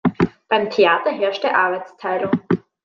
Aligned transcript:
Beim 0.47 0.71
Theater 0.71 1.11
herrsche 1.11 1.53
Arbeitsteilung. 1.55 2.31